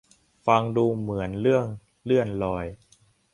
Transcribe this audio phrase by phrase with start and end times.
[0.45, 1.65] ฟังดูเหมือนเรื่อง
[2.05, 2.65] เลื่อนลอย